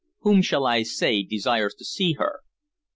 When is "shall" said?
0.41-0.65